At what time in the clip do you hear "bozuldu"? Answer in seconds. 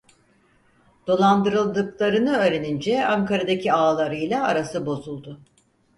4.85-5.39